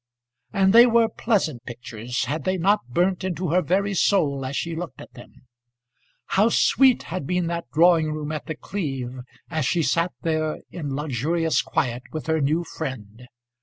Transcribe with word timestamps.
And 0.51 0.73
they 0.73 0.87
were 0.87 1.07
pleasant 1.09 1.63
pictures, 1.65 2.25
had 2.25 2.43
they 2.43 2.57
not 2.57 2.79
burnt 2.89 3.23
into 3.23 3.49
her 3.49 3.61
very 3.61 3.93
soul 3.93 4.43
as 4.47 4.57
she 4.57 4.75
looked 4.75 4.99
at 4.99 5.13
them. 5.13 5.43
How 6.25 6.49
sweet 6.49 7.03
had 7.03 7.27
been 7.27 7.45
that 7.45 7.69
drawing 7.71 8.11
room 8.11 8.31
at 8.31 8.47
The 8.47 8.55
Cleeve, 8.55 9.19
as 9.51 9.65
she 9.67 9.83
sat 9.83 10.11
there 10.23 10.57
in 10.71 10.95
luxurious 10.95 11.61
quiet 11.61 12.01
with 12.11 12.25
her 12.25 12.41
new 12.41 12.63
friend! 12.63 13.27